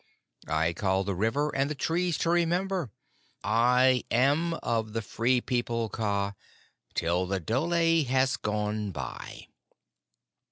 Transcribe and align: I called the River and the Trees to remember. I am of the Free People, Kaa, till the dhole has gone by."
I 0.47 0.73
called 0.73 1.05
the 1.05 1.13
River 1.13 1.55
and 1.55 1.69
the 1.69 1.75
Trees 1.75 2.17
to 2.23 2.31
remember. 2.31 2.89
I 3.43 4.03
am 4.09 4.55
of 4.63 4.93
the 4.93 5.01
Free 5.03 5.41
People, 5.41 5.89
Kaa, 5.89 6.31
till 6.95 7.27
the 7.27 7.39
dhole 7.39 8.03
has 8.05 8.35
gone 8.35 8.89
by." 8.89 9.45